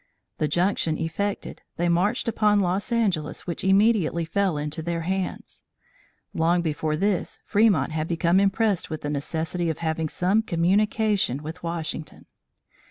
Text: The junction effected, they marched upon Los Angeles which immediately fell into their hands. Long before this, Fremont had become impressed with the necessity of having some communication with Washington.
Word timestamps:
The 0.39 0.47
junction 0.47 0.97
effected, 0.97 1.61
they 1.77 1.87
marched 1.87 2.27
upon 2.27 2.59
Los 2.59 2.91
Angeles 2.91 3.45
which 3.45 3.63
immediately 3.63 4.25
fell 4.25 4.57
into 4.57 4.81
their 4.81 5.01
hands. 5.01 5.61
Long 6.33 6.63
before 6.63 6.97
this, 6.97 7.37
Fremont 7.45 7.91
had 7.91 8.07
become 8.07 8.39
impressed 8.39 8.89
with 8.89 9.01
the 9.01 9.11
necessity 9.11 9.69
of 9.69 9.77
having 9.77 10.09
some 10.09 10.41
communication 10.41 11.43
with 11.43 11.61
Washington. 11.61 12.25